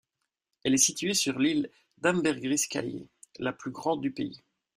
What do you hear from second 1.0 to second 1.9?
sur l'île